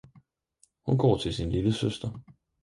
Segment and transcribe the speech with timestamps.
[0.85, 2.11] Hun går til sin lille søster!